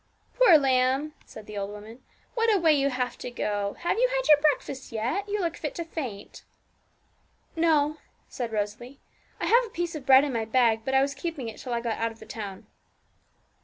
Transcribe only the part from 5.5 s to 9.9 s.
fit to faint.' 'No,' said Rosalie; 'I have a